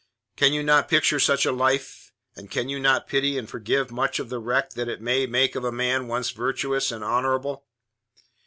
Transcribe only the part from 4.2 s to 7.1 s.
the wreck that it may make of a man once virtuous and